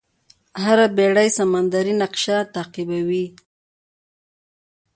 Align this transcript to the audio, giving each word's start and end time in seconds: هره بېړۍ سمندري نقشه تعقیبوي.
هره 0.63 0.85
بېړۍ 0.97 1.29
سمندري 1.39 1.93
نقشه 2.01 2.37
تعقیبوي. 2.55 3.25